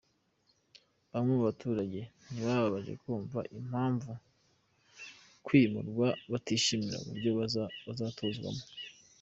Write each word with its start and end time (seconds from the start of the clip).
Bamwe 1.11 1.31
mu 1.37 1.41
baturage 1.47 2.01
ntibabanje 2.31 2.93
kumva 3.01 3.39
impamvu 3.57 4.11
yo 4.15 4.19
kwimurwa, 5.45 6.07
batishimira 6.31 6.95
uburyo 7.01 7.29
bazatuzwamo. 7.87 8.63